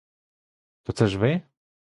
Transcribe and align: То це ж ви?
То 0.83 0.93
це 0.93 1.07
ж 1.07 1.17
ви? 1.17 1.41